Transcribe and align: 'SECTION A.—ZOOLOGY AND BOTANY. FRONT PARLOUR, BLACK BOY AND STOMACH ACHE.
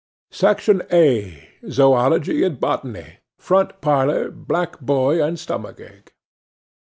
'SECTION 0.31 0.81
A.—ZOOLOGY 0.91 2.43
AND 2.43 2.59
BOTANY. 2.59 3.17
FRONT 3.37 3.81
PARLOUR, 3.81 4.31
BLACK 4.31 4.79
BOY 4.79 5.23
AND 5.23 5.37
STOMACH 5.39 5.79
ACHE. 5.79 6.09